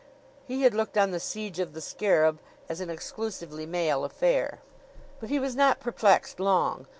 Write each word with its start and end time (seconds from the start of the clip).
He 0.47 0.63
had 0.63 0.73
looked 0.73 0.97
on 0.97 1.11
the 1.11 1.19
siege 1.19 1.59
of 1.59 1.73
the 1.73 1.79
scarab 1.79 2.39
as 2.67 2.81
an 2.81 2.89
exclusively 2.89 3.67
male 3.67 4.03
affair. 4.03 4.57
But 5.19 5.29
he 5.29 5.37
was 5.37 5.55
not 5.55 5.79
perplexed 5.79 6.39
long. 6.39 6.87